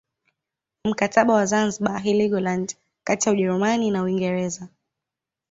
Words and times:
Mkataba 0.85 1.33
wa 1.33 1.45
Zanzibar 1.45 1.99
Helgoland 2.01 2.75
kati 3.03 3.29
ya 3.29 3.33
Ujerumani 3.33 3.91
na 3.91 4.03
Uingereza 4.03 4.69